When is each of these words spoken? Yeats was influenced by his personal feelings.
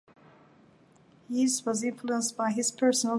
Yeats 1.29 1.63
was 1.63 1.83
influenced 1.83 2.35
by 2.35 2.49
his 2.49 2.71
personal 2.71 2.89
feelings. 2.91 3.09